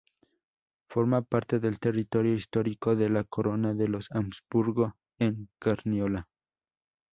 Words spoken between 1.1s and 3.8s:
parte del territorio histórico de la corona